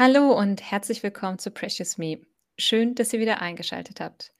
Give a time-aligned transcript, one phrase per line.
[0.00, 2.20] Hallo und herzlich willkommen zu Precious Me.
[2.56, 4.32] Schön, dass ihr wieder eingeschaltet habt.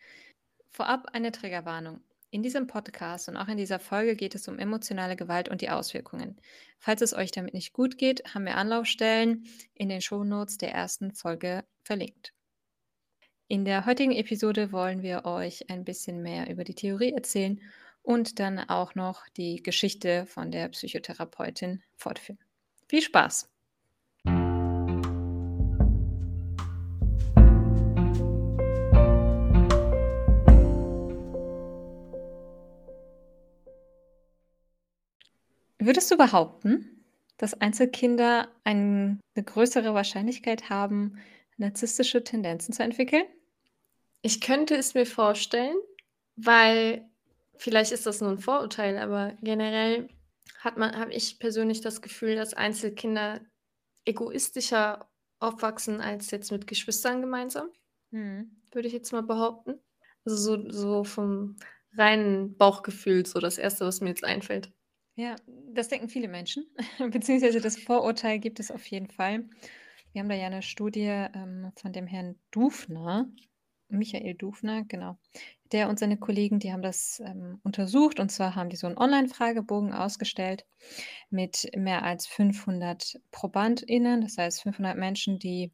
[0.69, 2.01] Vorab eine Triggerwarnung.
[2.31, 5.71] In diesem Podcast und auch in dieser Folge geht es um emotionale Gewalt und die
[5.71, 6.41] Auswirkungen.
[6.79, 11.13] Falls es euch damit nicht gut geht, haben wir Anlaufstellen in den Shownotes der ersten
[11.13, 12.33] Folge verlinkt.
[13.49, 17.61] In der heutigen Episode wollen wir euch ein bisschen mehr über die Theorie erzählen
[18.03, 22.39] und dann auch noch die Geschichte von der Psychotherapeutin fortführen.
[22.87, 23.51] Viel Spaß!
[35.81, 37.05] Würdest du behaupten,
[37.37, 41.19] dass Einzelkinder ein 'ne größere Wahrscheinlichkeit haben,
[41.57, 43.25] narzisstische Tendenzen zu entwickeln?
[44.25, 45.77] Ich könnte es mir vorstellen,
[46.37, 47.09] weil
[47.57, 50.09] vielleicht ist das nur 'n Vorurteil, aber generell
[50.61, 53.41] hat man habe ich persönlich das Gefühl, dass Einzelkinder
[54.07, 57.71] egoistischer aufwachsen als jetzt mit Geschwistern gemeinsam.
[58.13, 58.51] Mhm.
[58.73, 59.81] Würde ich jetzt mal behaupten.
[60.27, 61.57] Also, so so vom
[61.97, 64.73] reinen Bauchgefühl so das Erste, was mir jetzt einfällt.
[65.19, 65.35] Ja,
[65.75, 66.65] das denken viele Menschen,
[67.11, 69.49] beziehungsweise das Vorurteil gibt es auf jeden Fall.
[70.13, 71.01] Wir haben da ja 'ne Studie,
[71.35, 73.29] ähm, von dem Herrn Dufner,
[73.89, 75.19] Michael Dufner, genau.
[75.73, 78.97] Der und seine Kollegen, die haben das, ähm, untersucht und zwar haben die so 'n
[78.97, 80.67] Online-Fragebogen ausgestellt
[81.31, 85.73] mit mehr als 500 ProbandInnen, das heißt 500 Menschen, die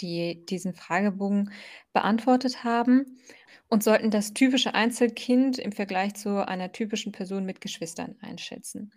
[0.00, 1.50] die diesen Fragebogen
[1.92, 3.18] beantwortet haben
[3.68, 8.92] und sollten das typische Einzelkind im Vergleich zu einer typischen Person mit Geschwistern einschätzen.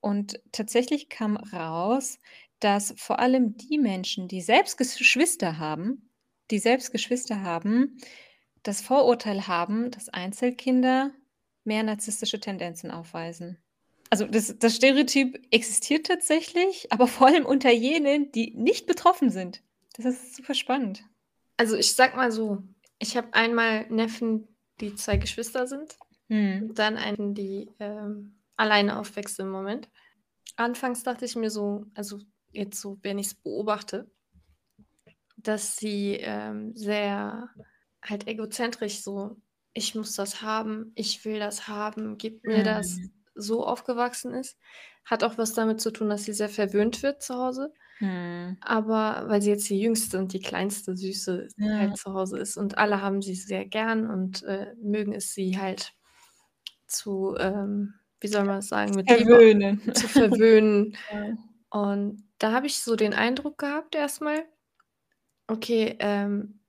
[0.00, 2.18] Und tatsächlich kam raus,
[2.60, 6.08] dass vor allem die Menschen, die selbst Geschwister haben
[6.50, 7.98] die selbst Geschwister haben,
[8.62, 11.12] das Vorurteil haben, dass Einzelkinder
[11.64, 13.58] mehr narzisstische Tendenzen aufweisen.
[14.10, 19.62] Also, das das Stereotyp existiert tatsächlich, aber vor allem unter jenen, die nicht betroffen sind.
[19.96, 21.04] Das ist super spannend.
[21.60, 22.62] Also, ich sage mal so,
[22.98, 24.48] ich habe einmal Neffen,
[24.80, 25.96] die 2 Geschwister sind,
[26.30, 26.74] Mhm.
[26.74, 29.90] dann einen, die, ähm, alleine aufwächst im Moment.
[30.56, 32.20] Anfangs dachte ich mir so also,
[32.52, 34.10] jetzt so, wenn ich's beobachte
[35.36, 37.50] dass sie, ähm, sehr
[38.02, 39.36] halt egozentrisch so:
[39.74, 43.14] „Ich muss das haben, ich will das haben, gib mir das“, Mhm.
[43.34, 44.56] so aufgewachsen ist.
[45.04, 47.74] Hat auch was damit zu tun, dass sie sehr verwöhnt wird zu Hause.
[48.00, 48.56] Mhm.
[48.62, 51.78] Aber weil sie jetzt die Jüngste und die kleinste Süße Ja.
[51.78, 55.58] halt zu Hause ist und alle haben sie sehr gern und, äh, mögen es, sie
[55.58, 55.92] halt
[56.88, 59.80] zu, ähm, wie soll man das sagen, mit Liebe Verwöhnen.
[59.92, 60.96] zu verwöhnen.
[61.10, 61.36] Ja.
[61.70, 64.46] Und da habe ich so den Eindruck gehabt erst mal
[65.48, 66.60] okay, ähm,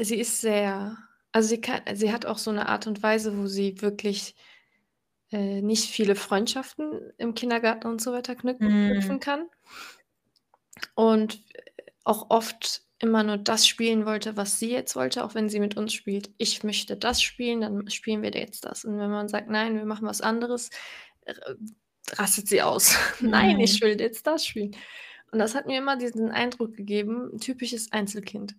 [0.00, 0.98] sie ist sehr
[1.32, 4.36] also, sie kann sie hat auch so 'ne Art und Weise, wo sie wirklich,
[5.32, 9.16] äh, nicht viele Freundschaften im Kindergarten und so weiter Mhm.
[9.16, 9.48] knüpfen kann.
[10.96, 11.62] Und, äh,
[12.04, 15.76] auch oft immer nur das spielen wollte, was sie jetzt wollte, auch wenn sie mit
[15.76, 16.30] uns spielt.
[16.38, 19.84] „Ich möchte das spielen, dann spielen wir jetzt das.“ Und wenn man sagt: „Nein, wir
[19.86, 20.70] machen was anderes“,
[21.26, 21.56] r
[22.18, 22.96] rastet sie aus.
[23.20, 23.60] „Nein, Mhm.
[23.60, 24.76] ich will jetzt das spielen.“
[25.32, 28.56] Und das hat mir immer diesen Eindruck gegeben, typisches Einzelkind.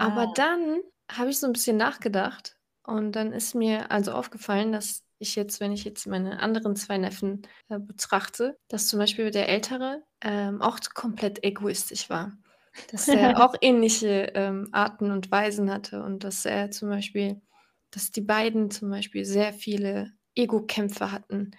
[0.00, 0.28] Aber Ah.
[0.28, 0.80] dann
[1.10, 5.58] habe ich so 'n bisschen nachgedacht und dann ist mir also aufgefallen, dass ich jetzt,
[5.60, 10.62] wenn ich jetzt meine anderen 2 Neffen, äh, betrachte, dass zum Beispiel der Ältere, ähm,
[10.62, 12.38] auch komplett egoistisch war.
[12.88, 17.42] Dass er auch ähnliche, ähm, Arten und Weisen hatte und dass er zum Beispiel
[17.90, 21.52] dass die beiden zum Beispiel sehr viele Egokämpfe hatten.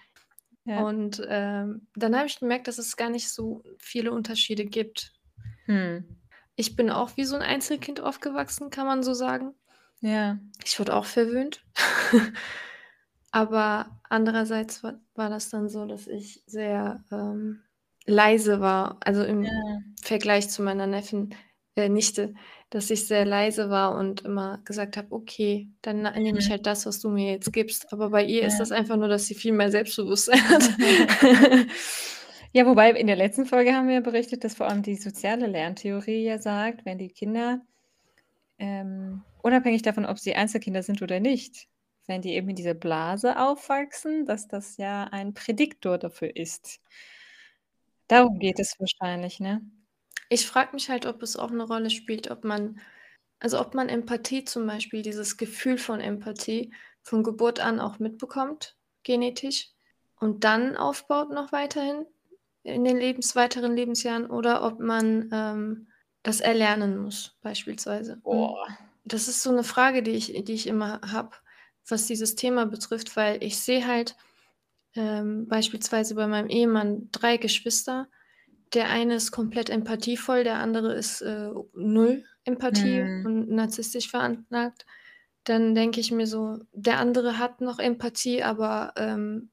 [0.65, 0.85] Ja.
[0.85, 5.13] Und, ähm, dann habe ich gemerkt, dass es gar nicht so viele Unterschiede gibt.
[5.67, 6.19] Mhm.
[6.55, 9.55] Ich bin auch wie so 'n Einzelkind aufgewachsen, kann man so sagen.
[10.01, 10.39] Ja.
[10.63, 11.65] Ich wurde auch verwöhnt.
[13.31, 17.63] Aber andererseits wa war das dann so, dass ich sehr, ähm,
[18.09, 19.51] leise war, also, im Ja.
[20.03, 21.35] Vergleich zu meiner Neffen
[21.75, 22.33] äh, Nichte,
[22.71, 26.85] dass ich sehr leise war und immer gesagt habe: „Okay, dann nehme ich halt das,
[26.85, 28.59] was du mir jetzt gibst.“ Aber bei ihr ist Ja.
[28.59, 30.69] das einfach nur, dass sie viel mehr Selbstbewusstsein hat.
[32.53, 35.47] Ja, wobei in der letzten Folge haben wir ja berichtet, dass vor allem die soziale
[35.47, 37.61] Lerntheorie ja sagt, wenn die Kinder,
[38.59, 41.67] ähm, unabhängig davon, ob sie Einzelkinder sind oder nicht,
[42.07, 46.81] wenn die eben in dieser Blase aufwachsen, dass das ja ein Prädiktor dafür ist.
[48.09, 49.61] Darum geht es wahrscheinlich, ne?
[50.31, 52.79] Ich frage mich halt, ob es auch 'ne Rolle spielt, ob man
[53.41, 56.73] also, ob man Empathie zum Beispiel dieses Gefühl von Empathie
[57.03, 59.69] von Geburt an auch mitbekommt, genetisch,
[60.19, 62.05] und dann aufbaut noch weiterhin
[62.63, 65.87] in den Lebens weiteren Lebensjahren oder ob man, ähm,
[66.23, 68.21] das erlernen muss beispielsweise.
[68.23, 68.77] Und Boah.
[69.05, 71.31] das ist so 'ne Frage, die ich die ich immer habe,
[71.87, 74.15] was dieses Thema betrifft, weil ich sehe halt,
[74.95, 78.07] ähm, beispielsweise bei meinem Ehemann 3 Geschwister,
[78.73, 83.25] der eine ist komplett empathievoll, der andere ist äh, null Empathie Mhm.
[83.25, 84.85] und narzisstisch veranlagt,
[85.45, 89.51] dann denke ich mir so, der andere hat noch Empathie, aber ähm,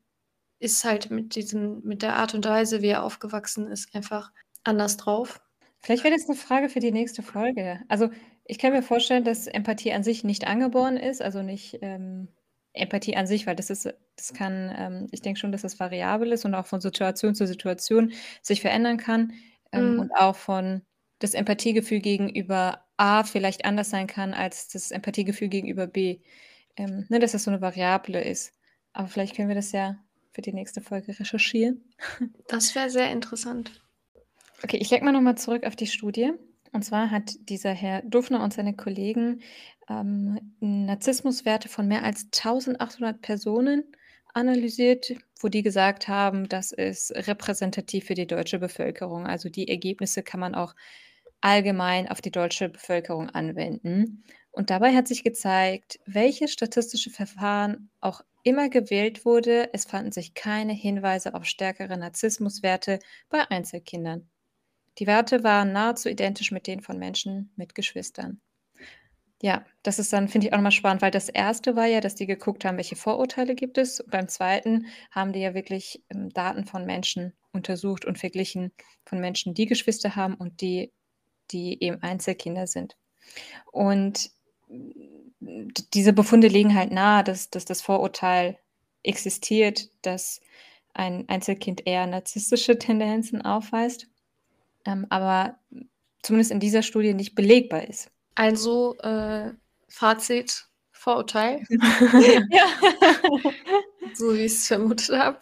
[0.59, 4.33] ist halt mit diesem, mit der Art und Weise, wie er aufgewachsen ist, einfach
[4.65, 5.41] anders drauf.
[5.81, 7.81] Vielleicht wäre das eine Frage für die nächste Folge.
[7.89, 8.11] Also,
[8.45, 12.29] ich kann mir vorstellen, dass Empathie an sich nicht angeboren ist, also nicht, ähm,
[12.77, 13.87] Empathie an sich, weil das ist
[14.17, 17.47] das kann ähm, ich denke schon, dass das variabel ist und auch von Situation zu
[17.47, 18.13] Situation
[18.43, 19.33] sich verändern kann,
[19.73, 20.01] ähm, Mhm.
[20.01, 20.83] und auch von
[21.19, 26.21] das Empathiegefühl gegenüber A vielleicht anders sein kann als das Empathiegefühl gegenüber B.
[26.77, 28.53] Ähm, ne, dass das so eine Variable ist.
[28.93, 29.99] Aber vielleicht können wir das ja
[30.33, 31.85] für die nächste Folge recherchieren.
[32.49, 33.83] Das wäre sehr interessant.
[34.63, 36.33] Okay, ich lege mal noch mal zurück auf die Studie.
[36.77, 39.41] Und zwar hat dieser Herr Dufner und seine Kollegen
[39.89, 43.83] ähm, Narzissmuswerte von mehr als 1800 Personen
[44.35, 49.27] analysiert, wo die gesagt haben, das ist repräsentativ für die deutsche Bevölkerung.
[49.27, 50.75] Also die Ergebnisse kann man auch
[51.41, 54.23] allgemein auf die deutsche Bevölkerung anwenden.
[54.51, 60.35] Und dabei hat sich gezeigt, welches statistische Verfahren auch immer gewählt wurde, es fanden sich
[60.35, 62.99] keine Hinweise auf stärkere Narzissmuswerte
[63.31, 64.29] bei Einzelkindern.
[64.99, 68.41] Die Werte waren nahezu identisch mit denen von Menschen mit Geschwistern.
[69.43, 72.15] Ja, das ist dann, finde ich, auch nochmal spannend, weil das erste war ja, dass
[72.15, 74.01] die geguckt haben, welche Vorurteile gibt es.
[74.01, 78.73] Und beim zweiten haben die ja wirklich ähm, Daten von Menschen untersucht und verglichen
[79.05, 80.91] von Menschen, die Geschwister haben und die,
[81.51, 82.97] die eben Einzelkinder sind.
[83.71, 84.31] Und
[85.93, 88.59] diese Befunde legen halt nahe, dass, dass das Vorurteil
[89.03, 90.41] existiert, dass
[90.95, 94.09] ein Einzelkind eher narzisstische Tendenzen aufweist,
[94.87, 95.59] ähm, aber
[96.23, 98.11] zumindest in dieser Studie nicht belegbar ist.
[98.35, 99.53] Also, äh,
[99.89, 101.63] Fazit, Vorurteil.
[101.71, 102.67] ja.
[104.15, 105.39] so wie ich es vermutet habe.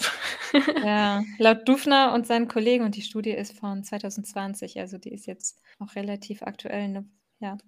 [0.85, 5.27] ja, laut Dufner und seinen Kollegen, und die Studie ist von 2020, also die ist
[5.27, 6.89] jetzt auch relativ aktuell.
[6.89, 7.09] Ne?
[7.41, 7.59] Ja.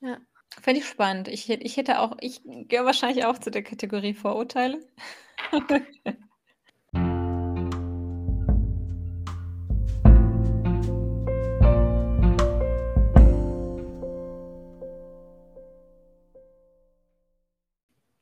[0.00, 0.18] Ja.
[0.60, 1.28] Fände ich spannend.
[1.28, 4.80] Ich, ich hätte auch, ich gehöre wahrscheinlich auch zu der Kategorie Vorurteile.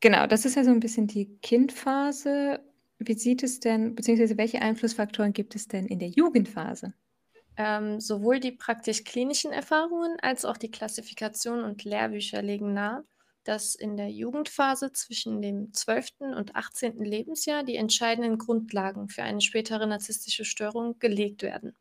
[0.06, 2.60] Genau, das ist ja so ein bisschen die Kindphase.
[3.00, 6.94] Wie sieht es denn, beziehungsweise welche Einflussfaktoren gibt es denn in der Jugendphase?
[7.56, 13.02] Ähm, sowohl die praktisch-klinischen Erfahrungen als auch die Klassifikation und Lehrbücher legen nahe,
[13.42, 16.36] dass in der Jugendphase zwischen dem 12.
[16.36, 16.98] und 18.
[16.98, 21.74] Lebensjahr die entscheidenden Grundlagen für eine spätere narzisstische Störung gelegt werden.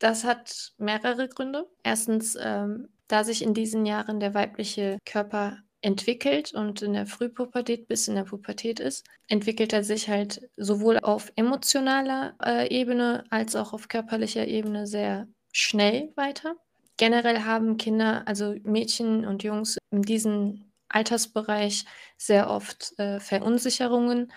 [0.00, 1.70] Das hat mehrere Gründe.
[1.84, 7.86] Erstens, ähm, da sich in diesen Jahren der weibliche Körper entwickelt und in der Frühpubertät
[7.88, 13.54] bis in der Pubertät ist, entwickelt er sich halt sowohl auf emotionaler äh, Ebene als
[13.54, 16.56] auch auf körperlicher Ebene sehr schnell weiter.
[16.96, 21.84] Generell haben Kinder, also Mädchen und Jungs in diesem Altersbereich
[22.16, 24.32] sehr oft äh, Verunsicherungen.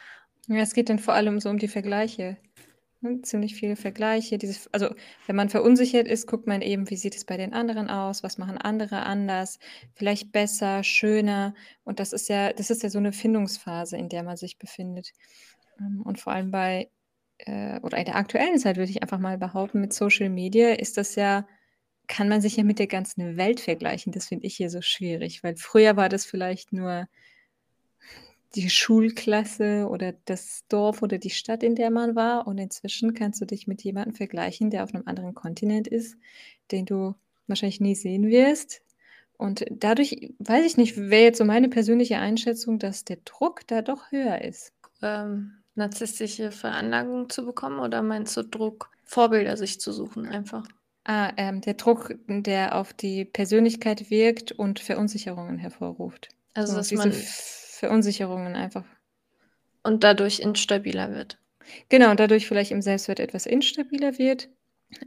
[0.47, 2.37] Ja, es geht dann vor allem so um die Vergleiche.
[3.01, 3.21] Ne?
[3.23, 4.37] Ziemlich viele Vergleiche.
[4.37, 4.93] Dieses, also
[5.25, 8.37] wenn man verunsichert ist, guckt man eben, wie sieht es bei den anderen aus, was
[8.37, 9.59] machen andere anders,
[9.95, 11.55] vielleicht besser, schöner.
[11.83, 15.13] Und das ist ja, das ist ja so eine Findungsphase, in der man sich befindet.
[15.79, 16.89] Ähm, und vor allem bei,
[17.39, 20.97] äh, oder in der aktuellen Zeit würde ich einfach mal behaupten, mit Social Media ist
[20.97, 21.47] das ja,
[22.07, 24.11] kann man sich ja mit der ganzen Welt vergleichen.
[24.13, 27.07] Das finde ich hier so schwierig, weil früher war das vielleicht nur
[28.55, 32.47] die Schulklasse oder das Dorf oder die Stadt, in der man war.
[32.47, 36.17] Und inzwischen kannst du dich mit jemandem vergleichen, der auf einem anderen Kontinent ist,
[36.71, 37.15] den du
[37.47, 38.81] wahrscheinlich nie sehen wirst.
[39.37, 43.81] Und dadurch, weiß ich nicht, wäre jetzt so meine persönliche Einschätzung, dass der Druck da
[43.81, 44.73] doch höher ist.
[45.01, 50.67] Ähm, narzisstische Veranlagung zu bekommen oder meinst du Druck, Vorbilder sich zu suchen einfach?
[51.05, 56.29] Ah, ähm, der Druck, der auf die Persönlichkeit wirkt und Verunsicherungen hervorruft.
[56.53, 57.11] Also, so, dass man
[57.81, 58.85] Verunsicherungen einfach.
[59.81, 61.39] Und dadurch instabiler wird.
[61.89, 64.49] Genau, und dadurch vielleicht im Selbstwert etwas instabiler wird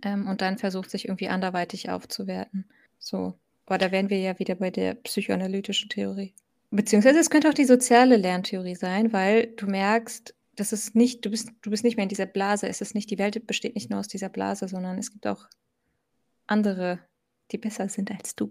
[0.03, 2.65] ähm, und dann versucht, sich irgendwie anderweitig aufzuwerten.
[2.99, 3.35] So,
[3.67, 6.35] aber da wären wir ja wieder bei der psychoanalytischen Theorie.
[6.73, 11.31] Beziehungsweise es könnte auch die soziale Lerntheorie sein, weil du merkst, das ist nicht, du
[11.31, 12.67] bist, du bist nicht mehr in dieser Blase.
[12.67, 15.47] Es ist nicht, die Welt besteht nicht nur aus dieser Blase, sondern es gibt auch
[16.49, 16.99] andere,
[17.53, 18.51] die besser sind als du.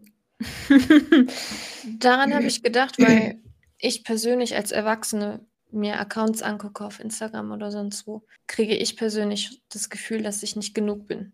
[1.99, 3.41] Daran habe ich gedacht, weil
[3.83, 9.61] ich persönlich als Erwachsene mir Accounts angucke auf Instagram oder sonst wo, kriege ich persönlich
[9.69, 11.33] das Gefühl, dass ich nicht genug bin.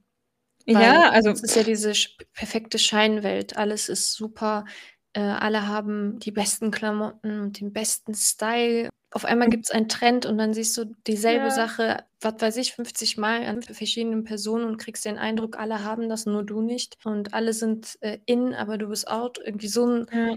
[0.67, 1.93] Weil ja, also es ist ja diese
[2.33, 3.57] perfekte Scheinwelt.
[3.57, 4.65] Alles ist super.
[5.13, 8.89] Äh, alle haben die besten Klamotten und den besten Style.
[9.11, 9.51] auf einmal Mhm.
[9.51, 11.49] gibt es einen Trend und dann siehst du dieselbe Ja.
[11.49, 16.09] Sache, was weiß ich, 50 Mal an verschiedenen Personen und kriegst den Eindruck, alle haben
[16.09, 16.97] das, nur du nicht.
[17.03, 19.39] Und alle sind äh, in, aber du bist out.
[19.43, 20.35] Irgendwie so ein, Ja.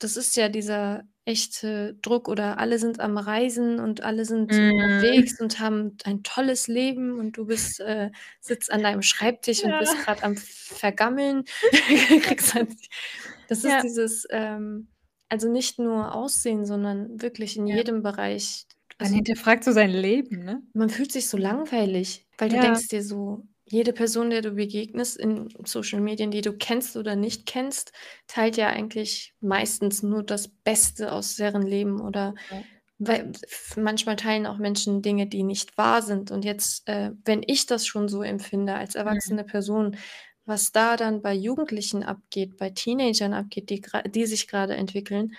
[0.00, 5.00] das ist ja dieser echte Druck oder alle sind am Reisen und alle sind Mhm.
[5.00, 8.10] unterwegs und haben ein tolles Leben und du bist, äh,
[8.40, 10.04] sitzt an deinem Schreibtisch und bist Ja.
[10.04, 11.44] gerade am Vergammeln.
[12.54, 12.72] Halt,
[13.48, 13.82] das ist Ja.
[13.82, 14.88] dieses, ähm,
[15.28, 17.76] also nicht nur Aussehen, sondern wirklich in Ja.
[17.76, 18.66] jedem Bereich.
[19.02, 20.62] Man Also hinterfragt so sein Leben, ne?
[20.74, 22.60] man fühlt sich so langweilig, weil du Ja.
[22.60, 27.16] denkst dir so, jede Person, der du begegnest in Social Medien, die du kennst oder
[27.16, 27.92] nicht kennst,
[28.26, 32.64] teilt ja eigentlich meistens nur das Beste aus deren Leben oder Ja.
[32.98, 33.32] weil
[33.76, 36.30] manchmal teilen auch Menschen Dinge, die nicht wahr sind.
[36.30, 39.32] Und jetzt, äh, wenn ich das schon so empfinde als Mhm.
[39.34, 39.96] erwachsene Person,
[40.44, 45.34] was da dann bei Jugendlichen abgeht, bei Teenagern abgeht, die die sich grade entwickeln,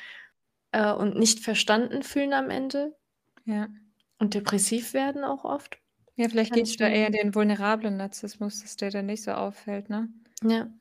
[0.72, 2.96] äh, und nicht verstanden fühlen am Ende
[3.46, 3.70] Ja.
[4.20, 5.81] und depressiv werden auch oft.
[6.22, 9.32] Ja, vielleicht Kann geht's ich da eher den vulnerablen Narzissmus, dass der dann nicht so
[9.32, 10.10] auffällt, ne?
[10.44, 10.72] Ja.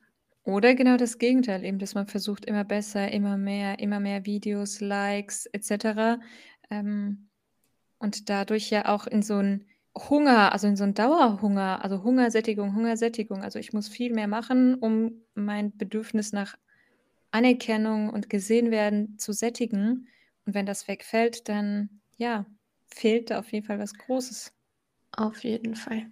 [0.45, 4.81] Oder genau das Gegenteil eben, dass man versucht, immer besser, immer mehr, immer mehr Videos,
[4.81, 6.19] Likes et cetera,
[6.71, 7.29] ähm,
[7.99, 9.65] und dadurch ja auch in so 'n
[9.97, 13.43] Hunger also in so 'n Dauerhunger, also Hungersättigung, Hungersättigung.
[13.43, 16.55] Also, ich muss viel mehr machen, um mein Bedürfnis nach
[17.31, 20.07] Anerkennung und gesehen werden zu sättigen.
[20.45, 22.45] Und wenn das wegfällt, dann, ja,
[22.87, 24.51] fehlt da auf jeden Fall was Großes.
[25.11, 26.07] Auf jeden Fall.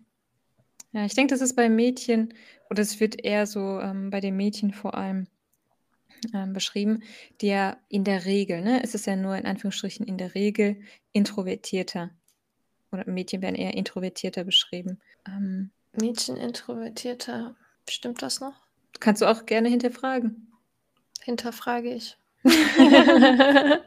[0.91, 2.33] Ja, ich denke, das ist bei Mädchen
[2.69, 5.27] oder es wird eher so, ähm, bei den Mädchen vor allem,
[6.33, 7.03] ähm, beschrieben,
[7.41, 10.81] die ja in der Regel, ne, es ist ja nur in Anführungsstrichen in der Regel
[11.11, 12.11] introvertierter
[12.91, 14.99] oder Mädchen werden eher introvertierter beschrieben.
[15.27, 17.55] Ähm Mädchen introvertierter,
[17.89, 18.55] stimmt das noch?
[18.99, 20.51] Kannst du auch gerne hinterfragen.
[21.21, 22.17] Hinterfrage ich.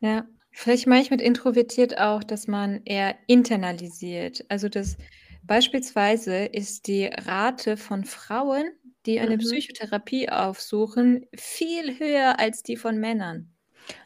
[0.00, 0.24] Ja,
[0.58, 4.44] vielleicht meine ich mit introvertiert auch, dass man eher internalisiert.
[4.48, 4.96] Also, dass
[5.42, 8.70] beispielsweise ist die Rate von Frauen,
[9.06, 9.38] die eine Mhm.
[9.38, 13.54] Psychotherapie aufsuchen, viel höher als die von Männern.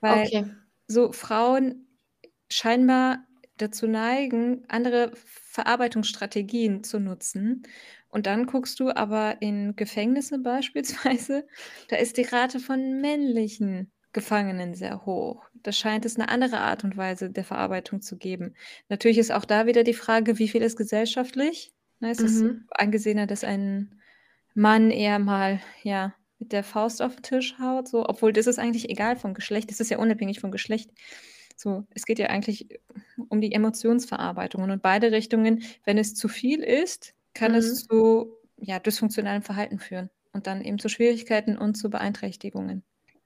[0.00, 0.44] Weil Okay.
[0.88, 1.88] so Frauen
[2.50, 3.26] scheinbar
[3.58, 7.62] dazu neigen, andere Verarbeitungsstrategien zu nutzen.
[8.08, 11.46] Und dann guckst du aber in Gefängnisse beispielsweise,
[11.88, 15.44] da ist die Rate von männlichen Gefangenen sehr hoch.
[15.54, 18.54] Da scheint es 'ne andere Art und Weise der Verarbeitung zu geben.
[18.88, 21.72] Natürlich ist auch da wieder die Frage, wie viel ist gesellschaftlich?
[22.00, 22.64] Ne, ist es Mhm.
[22.70, 24.00] angesehener, dass ein
[24.54, 28.06] Mann eher mal, ja, mit der Faust auf 'n Tisch haut, so?
[28.08, 29.70] Obwohl, das ist eigentlich egal vom Geschlecht.
[29.70, 30.90] Das ist ja unabhängig vom Geschlecht.
[31.56, 32.68] So, es geht ja eigentlich
[33.30, 34.62] um die Emotionsverarbeitung.
[34.64, 37.82] Und in beide Richtungen, wenn es zu viel ist, kann es Mhm.
[37.86, 42.82] zu, ja, dysfunktionalem Verhalten führen und dann eben zu Schwierigkeiten und zu Beeinträchtigungen.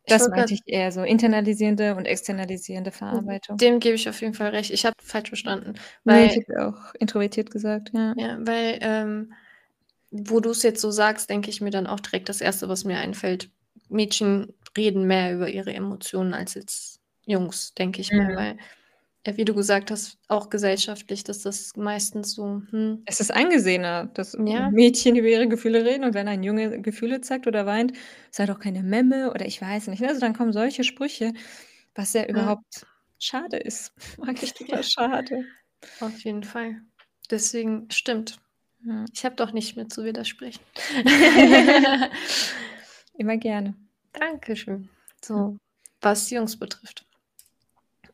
[0.08, 3.32] Ich Das meinte ich eher so, internalisierende und externalisierende Mhm.
[3.32, 3.60] Verarbeitung.
[3.60, 4.70] Dem gebe ich auf jeden Fall recht.
[4.70, 5.74] Ich habe falsch verstanden,
[6.08, 8.14] Ne, ich weil hätte auch introvertiert gesagt, ja.
[8.14, 9.32] Ja, weil, ähm,
[10.10, 12.98] wo du's jetzt so sagst, denke ich mir dann auch direkt das Erste, was mir
[12.98, 13.50] einfällt.
[13.88, 18.36] Mädchen reden mehr über ihre Emotionen als jetzt Jungs, denke ich mir, Mhm.
[18.36, 18.58] weil,
[19.36, 24.36] wie du gesagt hast, auch gesellschaftlich, dass das meistens so, hm Es ist angesehener, dass
[24.38, 24.70] Ja.
[24.70, 27.92] Mädchen über ihre Gefühle reden und wenn ein Junge Gefühle zeigt oder weint:
[28.32, 30.08] „Sei doch keine Memme“ oder ich weiß nicht, ne?
[30.08, 31.32] Also, dann kommen solche Sprüche,
[31.94, 32.56] was ja Ja.
[32.56, 32.86] überhaupt
[33.20, 33.92] schade ist.
[34.20, 34.82] Eigentlich total Ja.
[34.82, 35.44] schade.
[36.00, 36.82] Auf jeden Fall.
[37.30, 38.38] Deswegen stimmt.
[39.12, 40.64] Ich habe doch nicht mehr zu widersprechen.
[43.18, 43.74] Immer gerne.
[44.14, 44.90] Dankeschön.
[45.24, 45.58] So,
[46.00, 47.05] was Jungs betrifft.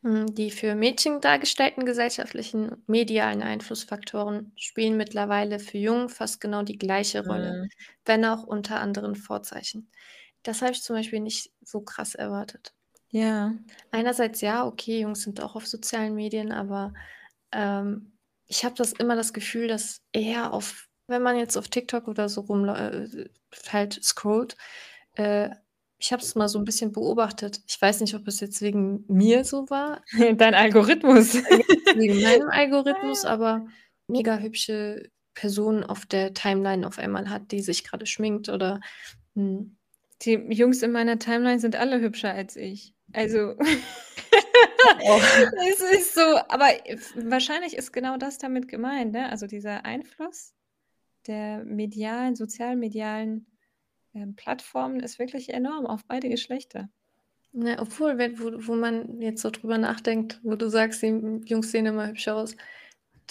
[0.03, 6.61] Hm, die für Mädchen dargestellten gesellschaftlichen und medialen Einflussfaktoren spielen mittlerweile für Jungen fast genau
[6.63, 7.69] die gleiche Rolle, Mhm.
[8.05, 9.89] wenn auch unter anderen Vorzeichen.
[10.43, 12.73] Das habe ich zum Beispiel nicht so krass erwartet.
[13.11, 13.53] Ja.
[13.91, 16.93] Einerseits ja, okay, Jungs sind auch auf sozialen Medien, aber,
[17.51, 18.17] ähm,
[18.47, 22.29] ich habe das immer das Gefühl, dass eher auf wenn man jetzt auf TikTok oder
[22.29, 23.29] so rumläu äh,
[23.71, 24.55] halt scrollt,
[25.15, 25.49] äh,
[26.03, 27.61] ich habe es mal so 'n bisschen beobachtet.
[27.65, 30.01] Ich weiß nicht, ob es jetzt wegen mir so war.
[30.37, 31.33] Dein Algorithmus.
[31.95, 33.65] Wegen meinem Algorithmus, aber
[34.07, 38.81] mega hübsche Personen auf der Timeline auf einmal hat, die sich grade schminkt oder,
[39.35, 39.77] hm
[40.23, 42.93] Die Jungs in meiner Timeline sind alle hübscher als ich.
[43.13, 43.55] Also
[45.69, 46.67] es ist so, aber
[47.15, 49.29] wahrscheinlich ist genau das damit gemeint, ne?
[49.29, 50.53] Also, dieser Einfluss
[51.27, 53.47] der medialen sozial-medialen,
[54.13, 56.89] ähm, Plattformen ist wirklich enorm auf beide Geschlechter.
[57.55, 61.71] Ne, obwohl, wenn wo wo man jetzt so drüber nachdenkt, wo du sagst, die Jungs
[61.71, 62.55] sehen immer hübscher aus.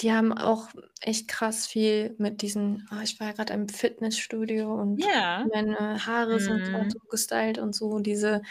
[0.00, 0.68] Die haben auch
[1.00, 5.48] echt krass viel mit diesen ah, ich war ja grad im Fitnessstudio und Ja.
[5.52, 6.90] meine Haare sind Mhm.
[6.90, 7.98] so gestylt und so.
[8.00, 8.42] Diese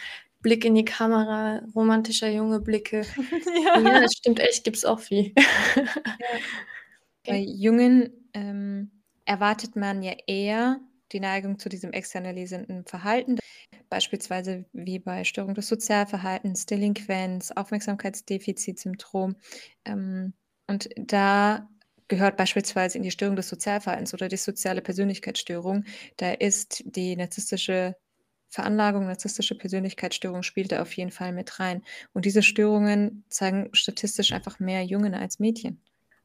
[0.42, 3.14] Blick in die Kamera, romantischer junge Blicke.
[3.74, 5.32] Ja, Ja, das stimmt echt, gibt es auch viel.
[6.18, 6.42] Ja.
[7.26, 10.80] Bei Jungen ähm, erwartet man ja eher
[11.12, 13.38] die Neigung zu diesem externalisierenden Verhalten,
[13.88, 19.36] beispielsweise wie bei Störung des Sozialverhaltens, Delinquenz, Aufmerksamkeitsdefizitsyndrom.
[19.84, 20.34] Ähm,
[20.66, 21.68] und da
[22.08, 25.84] gehört beispielsweise in die Störung des Sozialverhaltens oder die soziale Persönlichkeitsstörung.
[26.16, 27.96] Da ist die narzisstische
[28.50, 31.82] Veranlagung, narzisstische Persönlichkeitsstörung spielt da auf jeden Fall mit rein.
[32.12, 35.82] Und diese Störungen zeigen statistisch einfach mehr Jungen als Mädchen.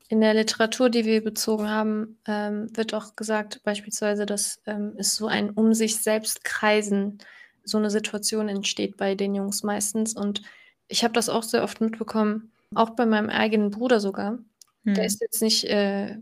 [0.09, 5.15] In der Literatur, die wir bezogen haben, ähm, wird auch gesagt, beispielsweise, dass ähm, es
[5.15, 7.19] so ein um sich selbst kreisen,
[7.63, 10.15] so eine Situation entsteht bei den Jungs meistens.
[10.15, 10.41] Und
[10.87, 14.39] ich habe das auch sehr oft mitbekommen, auch bei meinem eigenen Bruder sogar.
[14.85, 14.93] Hm.
[14.93, 16.17] Der ist jetzt nicht, äh,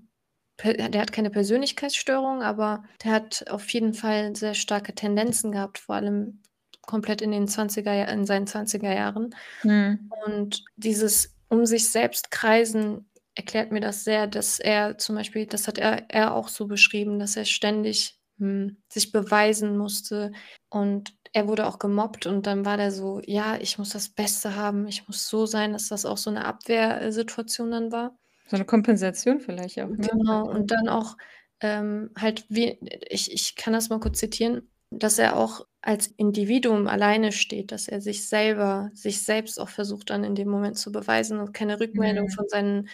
[0.64, 5.96] der hat keine Persönlichkeitsstörung, aber der hat auf jeden Fall sehr starke Tendenzen gehabt, vor
[5.96, 6.42] allem
[6.82, 9.36] komplett in den 20er, in seinen 20er Jahren.
[9.62, 10.10] Hm.
[10.26, 15.68] Und dieses um sich selbst kreisen erklärt mir das sehr, dass er zum Beispiel, das
[15.68, 20.32] hat er, er auch so beschrieben, dass er ständig hm, sich beweisen musste
[20.70, 24.56] und er wurde auch gemobbt und dann war der so, ja, ich muss das Beste
[24.56, 28.18] haben, ich muss so sein, dass das auch so eine Abwehrsituation dann war.
[28.48, 29.90] So eine Kompensation vielleicht auch.
[29.90, 30.08] Ne?
[30.10, 31.18] Genau, und dann auch
[31.60, 36.88] ähm, halt, wie, ich, ich kann das mal kurz zitieren, dass er auch als Individuum
[36.88, 40.92] alleine steht, dass er sich selber, sich selbst auch versucht dann in dem Moment zu
[40.92, 42.32] beweisen und keine Rückmeldung mhm.
[42.32, 42.90] von seinen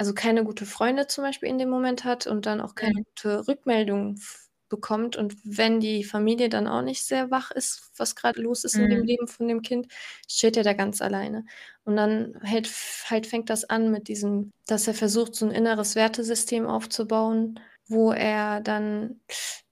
[0.00, 3.04] also keine gute Freunde zum Beispiel in dem Moment hat und dann auch keine mhm.
[3.04, 4.18] gute Rückmeldung
[4.70, 5.14] bekommt.
[5.16, 8.84] Und wenn die Familie dann auch nicht sehr wach ist, was gerade los ist mhm.
[8.84, 9.06] in dem mhm.
[9.06, 9.92] Leben von dem Kind,
[10.26, 11.44] steht er da ganz alleine.
[11.84, 12.70] Und dann halt,
[13.10, 18.10] halt fängt das an mit diesem, dass er versucht, so ein inneres Wertesystem aufzubauen, wo
[18.10, 19.20] er dann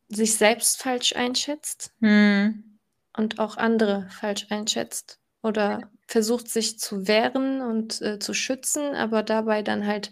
[0.09, 2.79] sich selbst falsch einschätzt mhm.
[3.17, 5.21] und auch andere falsch einschätzt.
[5.43, 10.11] Oder versucht sich zu wehren und äh, zu schützen, aber dabei dann halt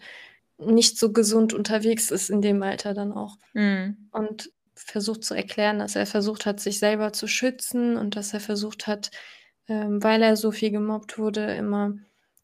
[0.58, 3.38] nicht so gesund unterwegs ist in dem Alter dann auch.
[3.54, 4.08] Mhm.
[4.12, 8.40] Und versucht zu erklären, dass er versucht hat, sich selber zu schützen und dass er
[8.40, 9.10] versucht hat,
[9.68, 11.94] ähm, weil er so viel gemobbt wurde, immer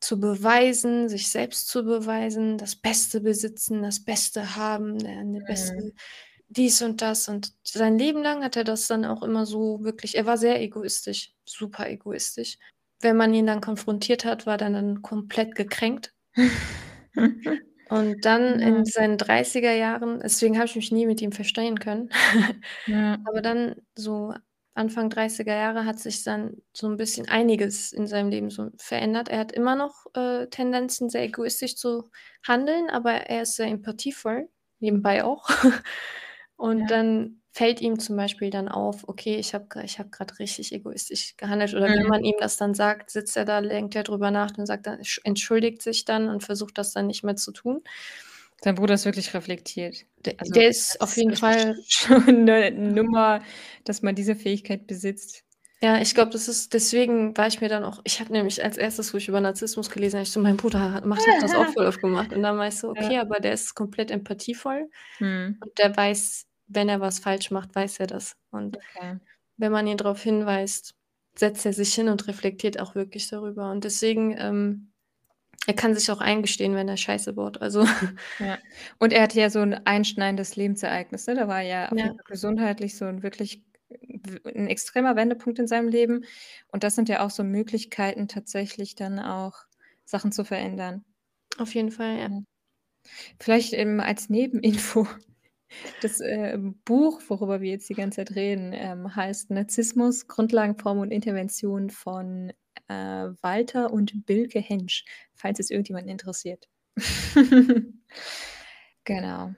[0.01, 5.45] zu beweisen, sich selbst zu beweisen, das Beste besitzen, das Beste haben, eine mhm.
[5.45, 5.93] beste
[6.49, 7.29] dies und das.
[7.29, 10.61] Und sein Leben lang hat er das dann auch immer so wirklich, er war sehr
[10.61, 12.59] egoistisch, super egoistisch
[13.03, 16.15] wenn man ihn dann konfrontiert hat, war er dann komplett gekränkt.
[17.89, 18.69] Und dann ja.
[18.69, 22.09] in seinen 30er Jahren, deswegen habe ich mich nie mit ihm verstehen können.
[22.87, 23.19] ja.
[23.27, 24.33] Aber dann so
[24.75, 29.29] Anfang 30er Jahre hat sich dann so ein bisschen einiges in seinem Leben so verändert.
[29.29, 32.11] Er hat immer noch äh, Tendenzen, sehr egoistisch zu
[32.47, 34.49] handeln, aber er ist sehr empathievoll,
[34.81, 35.51] nebenbei auch.
[36.57, 36.87] Und ja.
[36.87, 41.37] dann fällt ihm zum Beispiel dann auf, okay, ich habe ich hab gerade richtig egoistisch
[41.37, 41.75] gehandelt.
[41.75, 41.95] Oder mhm.
[41.95, 44.87] wenn man ihm das dann sagt, sitzt er da, denkt er drüber nach und sagt
[44.87, 47.83] dann, entschuldigt sich dann und versucht das dann nicht mehr zu tun.
[48.63, 50.07] Dein Bruder ist wirklich reflektiert.
[50.25, 53.43] Der, also, der ist auf jeden Fall schon eine Nummer,
[53.85, 55.45] dass man diese Fähigkeit besitzt.
[55.83, 58.79] Ja, ich glaube, das ist, deswegen war ich mir dann auch, ich habe nämlich als
[58.79, 61.87] erstes, wo ich über Narzissmus gelesen habe, ich so, mein Bruder macht das auch voll
[61.87, 62.33] oft gemacht.
[62.33, 63.21] Und dann war ich so, okay, ja.
[63.21, 64.89] aber der ist komplett empathievoll
[65.19, 65.59] hm.
[65.61, 68.37] und der weiß, wenn er was falsch macht, weiß er das.
[68.51, 69.19] Und okay.
[69.57, 70.95] wenn man ihn darauf hinweist,
[71.35, 73.71] setzt er sich hin und reflektiert auch wirklich darüber.
[73.71, 74.93] Und deswegen, ähm,
[75.67, 77.61] er kann sich auch eingestehen, wenn er Scheiße baut.
[77.61, 77.87] Also.
[78.39, 78.59] Ja.
[78.99, 81.27] Und er hatte ja so ein einschneidendes Lebensereignis.
[81.27, 81.35] Ne?
[81.35, 82.15] Da war ja, ja.
[82.25, 83.63] gesundheitlich so ein wirklich
[84.45, 86.25] ein extremer Wendepunkt in seinem Leben.
[86.69, 89.55] Und das sind ja auch so Möglichkeiten, tatsächlich dann auch
[90.05, 91.05] Sachen zu verändern.
[91.59, 92.31] Auf jeden Fall, ja.
[93.39, 95.07] Vielleicht ähm, als Nebeninfo.
[96.01, 101.11] Das äh, Buch, worüber wir jetzt die ganze Zeit reden, ähm, heißt Narzissmus, Grundlagenform und
[101.11, 102.53] Intervention von
[102.89, 105.05] äh, Walter und Bilke Hensch,
[105.35, 106.69] falls es irgendjemanden interessiert.
[109.05, 109.55] genau.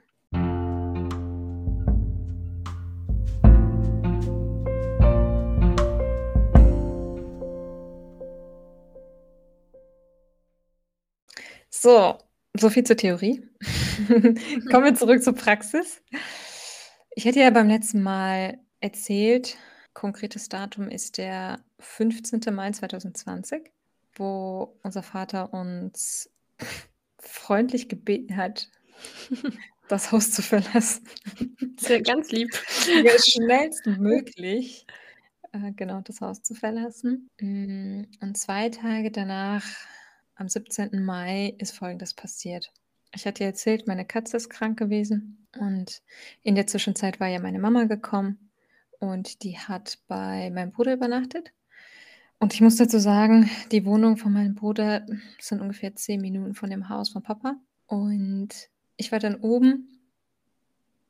[11.71, 12.17] So,
[12.57, 13.43] so viel zur Theorie.
[14.71, 16.03] Kommen wir zurück zur Praxis.
[17.15, 19.57] Ich hatte ja beim letzten Mal erzählt,
[19.93, 22.41] konkretes Datum ist der 15.
[22.53, 23.71] Mai 2020,
[24.15, 26.31] wo unser Vater uns
[27.19, 28.69] freundlich gebeten hat,
[29.89, 31.07] das Haus zu verlassen.
[31.79, 32.51] Sehr ganz lieb.
[33.05, 34.87] Ja, schnellstmöglich,
[35.53, 37.31] äh, genau, das Haus zu verlassen.
[37.41, 39.65] Mm, und zwei Tage danach
[40.35, 41.05] am 17.
[41.05, 42.73] Mai ist Folgendes passiert.
[43.15, 46.03] Ich hatte erzählt, meine Katze ist krank gewesen und
[46.43, 48.51] in der Zwischenzeit war ja meine Mama gekommen
[48.99, 51.53] und die hat bei meinem Bruder übernachtet.
[52.41, 55.07] Und ich muss dazu sagen, die Wohnung von meinem Bruder
[55.39, 57.57] sind ungefähr 10 Minuten von dem Haus von Papa.
[57.87, 58.49] Und
[58.97, 59.89] ich war dann oben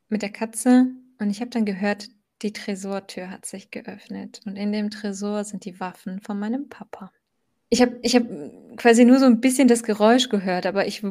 [0.07, 0.87] mit der Katze
[1.19, 2.09] und ich habe dann gehört,
[2.41, 7.11] die Tresortür hat sich geöffnet und in dem Tresor sind die Waffen von meinem Papa.
[7.69, 8.23] Ich habe ich hab
[8.77, 11.03] quasi nur so ein bisschen das Geräusch gehört, aber ich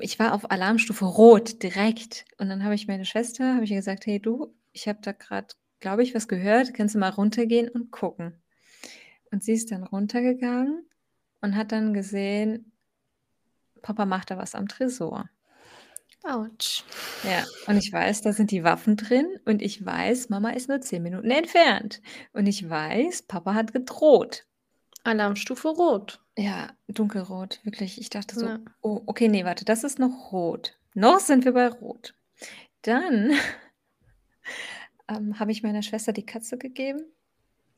[0.00, 2.24] ich war auf Alarmstufe Rot direkt.
[2.38, 5.12] Und dann habe ich meine Schwester habe ich ihr gesagt: „Hey du, ich habe da
[5.12, 5.48] gerade,
[5.80, 6.74] glaube ich, was gehört.
[6.74, 8.34] Kannst du mal runtergehen und gucken?“
[9.32, 10.86] Und sie ist dann runtergegangen
[11.42, 12.72] und hat dann gesehen,
[13.82, 15.28] Papa macht da was am Tresor.
[16.24, 16.84] Autsch.
[17.22, 20.80] Ja, und ich weiß, da sind die Waffen drin und ich weiß, Mama ist nur
[20.80, 22.00] 10 Minuten entfernt.
[22.32, 24.46] Und ich weiß, Papa hat gedroht.
[25.04, 26.20] Alarmstufe Rot.
[26.36, 28.00] Ja, dunkelrot, wirklich.
[28.00, 28.58] Ich dachte so, Ja.
[28.80, 30.78] oh, okay, nee, warte, das ist noch rot.
[30.94, 32.14] Noch sind wir bei rot.
[32.82, 33.32] Dann
[35.08, 37.00] ähm, habe ich meiner Schwester die Katze gegeben.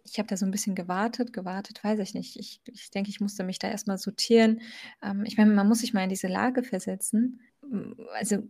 [0.05, 2.39] Ich habe da so ein bisschen gewartet, gewartet, weiß ich nicht.
[2.39, 4.61] Ich, ich denke, ich musste mich da erstmal sortieren.
[5.03, 7.41] Ähm, ich meine, man muss sich mal in diese Lage versetzen.
[8.15, 8.45] Also,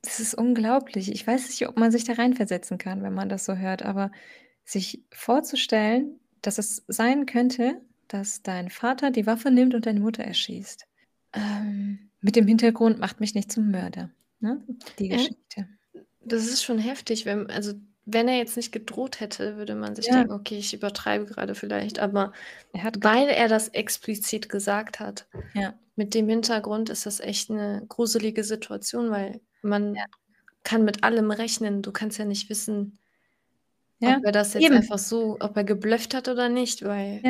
[0.00, 1.12] das ist unglaublich.
[1.12, 4.10] Ich weiß nicht, ob man sich da reinversetzen kann, wenn man das so hört, aber
[4.64, 7.80] sich vorzustellen, dass es sein könnte,
[8.12, 10.86] dass dein Vater die Waffe nimmt und deine Mutter erschießt.
[11.34, 14.10] Ähm, mit dem Hintergrund macht mich nicht zum Mörder.
[14.40, 14.62] Ne?
[14.98, 15.16] Die Ja.
[15.16, 15.68] Geschichte.
[16.24, 17.72] Das ist schon heftig, wenn, also
[18.04, 20.14] wenn er jetzt nicht gedroht hätte, würde man sich Ja.
[20.18, 22.32] denken, okay, ich übertreibe gerade vielleicht, aber
[22.72, 25.74] Er hat weil er das explizit gesagt hat, Ja.
[25.96, 30.04] mit dem Hintergrund ist das echt eine gruselige Situation, weil man Ja.
[30.64, 31.82] kann mit allem rechnen.
[31.82, 32.98] Du kannst ja nicht wissen,
[34.00, 34.74] ob er das jetzt eben.
[34.76, 37.20] einfach so, ob er geblufft hat oder nicht, weil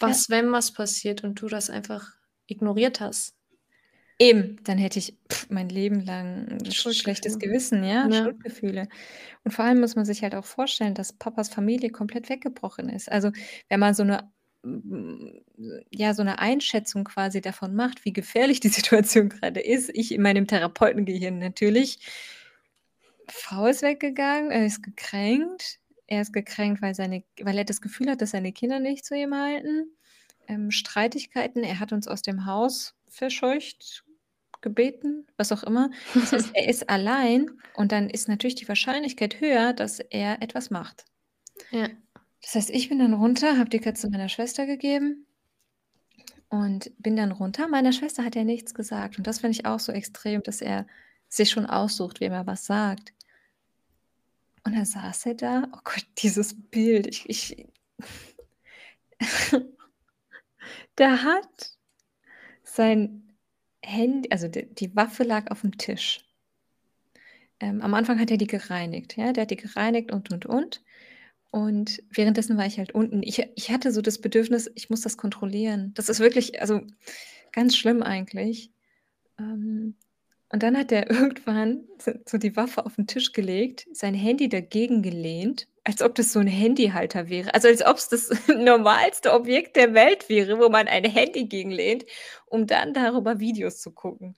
[0.00, 0.22] Ja.
[0.22, 2.12] was, wenn was passiert und du das einfach
[2.46, 3.32] ignoriert hast.
[4.20, 7.38] Eben, dann hätte ich pff, mein Leben lang ein sch schlechtes.
[7.38, 8.12] Gewissen, ja, Ja.
[8.12, 8.88] Schuldgefühle.
[9.44, 13.10] Und vor allem muss man sich halt auch vorstellen, dass Papas Familie komplett weggebrochen ist.
[13.12, 13.32] Also,
[13.68, 14.32] wenn man so 'ne
[14.64, 15.42] hm,
[15.92, 20.22] ja, so 'ne Einschätzung quasi davon macht, wie gefährlich die Situation grade ist, ich in
[20.22, 21.98] meinem Therapeutengehirn natürlich.
[23.28, 25.78] Frau ist weggegangen, er ist gekränkt.
[26.06, 29.14] Er ist gekränkt, weil seine weil er das Gefühl hat, dass seine Kinder nicht zu
[29.14, 29.86] ihm halten.
[30.48, 34.04] Ähm, Streitigkeiten, er hat uns aus dem Haus verscheucht,
[34.62, 35.90] gebeten, was auch immer.
[36.14, 40.70] Das heißt, er ist allein und dann ist natürlich die Wahrscheinlichkeit höher, dass er etwas
[40.70, 41.04] macht.
[41.70, 41.88] Ja.
[42.40, 45.26] Das heißt, ich bin dann runter, habe die Katze meiner Schwester gegeben
[46.48, 47.68] und bin dann runter.
[47.68, 50.86] Meiner Schwester hat er nichts gesagt und das finde ich auch so extrem, dass er
[51.28, 53.12] sich schon aussucht, wem er was sagt.
[54.64, 55.68] Und dann saß er da.
[55.72, 57.06] Oh Gott, dieses Bild.
[57.06, 57.68] Ich ich
[60.98, 61.78] Der hat
[62.64, 63.34] sein
[63.82, 66.24] Handy also d die Waffe lag aufm Tisch.
[67.60, 69.32] Ähm, am Anfang hat er die gereinigt, ja?
[69.32, 70.82] Der hat die gereinigt und, und, und.
[71.50, 73.22] Und währenddessen war ich halt unten.
[73.22, 75.92] Ich ich hatte so das Bedürfnis, ich muss das kontrollieren.
[75.94, 76.80] Das ist wirklich also,
[77.52, 78.72] ganz schlimm eigentlich.
[79.38, 79.96] Ähm,
[80.52, 81.84] und dann hat er irgendwann
[82.26, 86.40] so die Waffe auf 'n Tisch gelegt, sein Handy dagegen gelehnt, als ob das so
[86.40, 87.54] 'n Handyhalter wäre.
[87.54, 92.04] Also, als ob's das normalste Objekt der Welt wäre, wo man ein Handy gegen lehnt,
[92.46, 94.36] um dann darüber Videos zu gucken.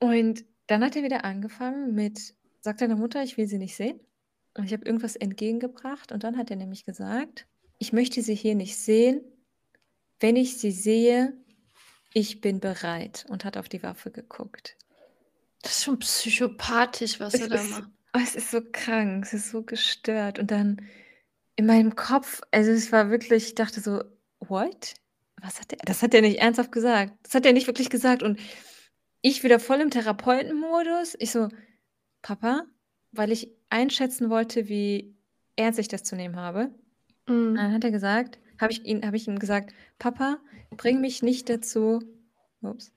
[0.00, 4.00] Und dann hat er wieder angefangen mit: „Sag deiner Mutter, ich will sie nicht sehen.“
[4.56, 7.46] Und ich habe irgendwas entgegengebracht und dann hat er nämlich gesagt:
[7.78, 9.20] „Ich möchte sie hier nicht sehen.
[10.20, 11.34] Wenn ich sie sehe,
[12.14, 14.76] ich bin bereit.“ Und hat auf die Waffe geguckt.
[15.62, 17.90] Das ist schon psychopathisch, was Es er da ist macht.
[18.14, 20.38] oh, es ist so krank, es ist so gestört.
[20.38, 20.82] Und dann
[21.56, 24.02] in meinem Kopf also, es war wirklich ich dachte so:
[24.40, 24.94] „What?
[25.40, 27.12] Was hat der?“ Das hat er nicht ernsthaft gesagt.
[27.24, 28.38] Das hat er nicht wirklich gesagt und
[29.20, 31.16] ich wieder voll im Therapeutenmodus.
[31.18, 31.48] Ich so:
[32.22, 32.64] „Papa“
[33.12, 35.16] weil ich einschätzen wollte, wie
[35.56, 36.70] ernst ich das zu nehmen habe.
[37.26, 37.54] Mhm.
[37.56, 40.38] dann hat er gesagt habe ich ihn habe ich ihm gesagt: „Papa,
[40.76, 42.00] bring mich nicht dazu“
[42.62, 42.92] ups.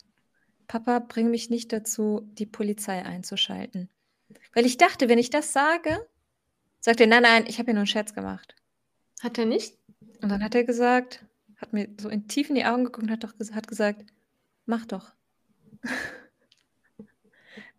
[0.71, 3.89] „Papa, bring mich nicht dazu, die Polizei einzuschalten.“
[4.53, 5.97] Weil ich dachte, wenn ich das sage,
[6.81, 8.55] sagt er: „Nein, nein, ich habe ja nur 'n Scherz gemacht.“
[9.21, 9.77] Hat er nicht?
[10.21, 11.25] Und dann hat er gesagt
[11.57, 14.05] hat mir so in tief in die Augen geguckt und hat doch hat gesagt:
[14.65, 15.13] „Mach doch.“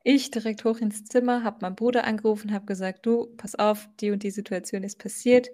[0.05, 4.11] Ich direkt hoch ins Zimmer, habe meinen Bruder angerufen, habe gesagt: „Du, pass auf, die
[4.11, 5.48] und die Situation ist passiert.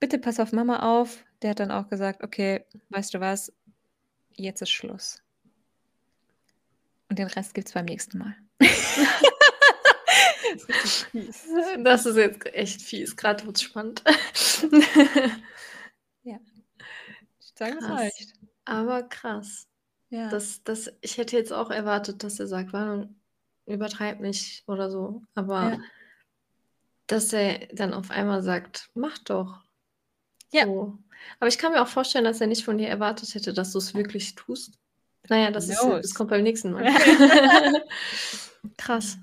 [0.00, 3.52] Bitte pass auf Mama auf.“ Der hat dann auch gesagt: „Okay, weißt du was?
[4.36, 5.23] Jetzt ist Schluss.“
[7.14, 8.34] Und den Rest gibt's beim nächsten Mal.
[11.12, 11.46] Ist.
[11.78, 13.16] Das ist jetzt echt fies.
[13.16, 14.02] Grad wird's spannend.
[16.24, 16.38] Ja.
[17.38, 18.32] Ich sage, es reicht.
[18.64, 19.68] Aber krass.
[20.10, 20.28] Ja.
[20.28, 23.14] Das das ich hätte jetzt auch erwartet, dass er sagt: „Mann,
[23.66, 25.22] übertreib nicht“ oder so.
[25.36, 25.78] Aber Ja.
[27.06, 29.62] dass er dann auf einmal sagt: „Mach doch.“
[30.50, 30.64] Ja.
[30.64, 30.98] So.
[31.38, 33.78] Aber ich kann mir auch vorstellen, dass er nicht von dir erwartet hätte, dass du
[33.78, 34.80] es wirklich tust.
[35.28, 36.84] Naja, das, ist, das kommt beim nächsten Mal.
[38.76, 39.18] Krass.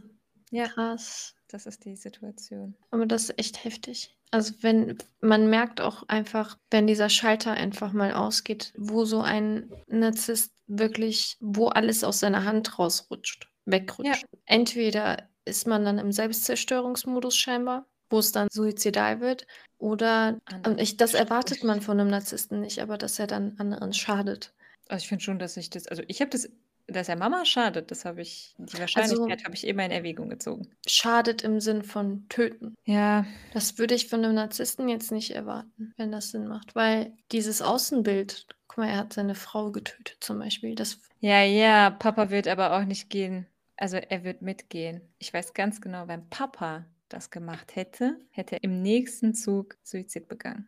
[0.50, 0.68] Ja.
[0.68, 1.36] Krass.
[1.48, 2.76] Das ist die Situation.
[2.92, 4.16] Aber das ist echt heftig.
[4.32, 9.70] Also wenn man merkt auch einfach, wenn dieser Schalter einfach mal ausgeht, wo so ein
[9.88, 14.24] Narzisst wirklich, wo alles aus seiner Hand rausrutscht, wegrutscht.
[14.24, 14.40] Ja.
[14.46, 19.46] Entweder ist man dann im Selbstzerstörungsmodus scheinbar, wo es dann suizidal wird,
[19.78, 20.40] oder
[20.78, 24.54] ich, das erwartet man von einem Narzissten nicht, aber dass er dann anderen schadet.
[24.92, 26.50] Also ich finde schon, dass ich das, also ich habe das
[26.88, 30.30] dass er Mama schadet, das habe ich die Also Wahrscheinlichkeit habe ich immer in Erwägung
[30.30, 30.68] gezogen.
[30.86, 32.76] schadet im Sinn von töten.
[32.86, 33.26] Ja.
[33.54, 37.62] Das würde ich von einem Narzissten jetzt nicht erwarten, wenn das Sinn macht, weil dieses
[37.62, 42.48] Außenbild guck mal, er hat seine Frau getötet zum Beispiel, das Ja, ja, Papa wird
[42.48, 43.46] aber auch nicht gehen.
[43.76, 45.02] Also, er wird mitgehen.
[45.18, 50.28] Ich weiß ganz genau, wenn Papa das gemacht hätte, hätte er im nächsten Zug Suizid
[50.28, 50.68] begangen.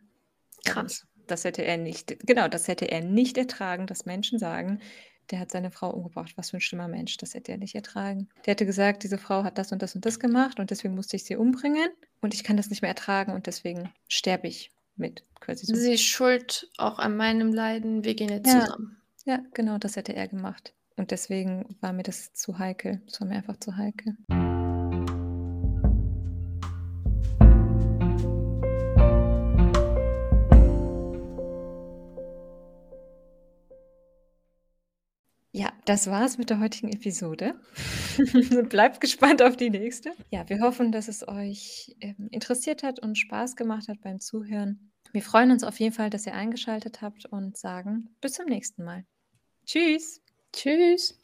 [0.64, 1.06] Krass.
[1.26, 4.80] Das hätte er nicht genau, das hätte er nicht ertragen, dass Menschen sagen
[5.30, 6.32] der hat seine Frau umgebracht.
[6.36, 8.28] Was für ein schlimmer Mensch, das hätte er nicht ertragen.
[8.44, 11.16] Der hätte gesagt, diese Frau hat das und das und das gemacht und deswegen musste
[11.16, 11.88] ich sie umbringen
[12.20, 15.24] und ich kann das nicht mehr ertragen und deswegen sterbe ich mit.
[15.40, 15.74] Quasi so.
[15.74, 18.60] Sie ist schuld auch an meinem Leiden, wir gehen jetzt ja.
[18.60, 18.96] zusammen.
[19.24, 20.74] Ja, genau, das hätte er gemacht.
[20.96, 23.02] Und deswegen war mir das zu heikel.
[23.06, 24.16] Es war mir einfach zu heikel.
[35.84, 37.54] Das war's mit der heutigen Episode.
[38.68, 40.12] Bleibt gespannt auf die nächste.
[40.30, 44.92] Ja, wir hoffen, dass es euch ähm, interessiert hat und Spaß gemacht hat beim Zuhören.
[45.12, 48.84] Wir freuen uns auf jeden Fall, dass ihr eingeschaltet habt und sagen bis zum nächsten
[48.84, 49.04] Mal.
[49.66, 50.20] Tschüss.
[50.52, 51.23] Tschüss.